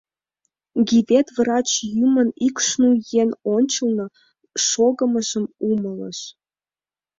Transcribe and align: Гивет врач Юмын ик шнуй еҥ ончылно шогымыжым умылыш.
Гивет 0.87 1.27
врач 1.37 1.69
Юмын 2.05 2.29
ик 2.47 2.55
шнуй 2.67 2.95
еҥ 3.21 3.29
ончылно 3.55 4.05
шогымыжым 4.67 5.45
умылыш. 5.69 6.19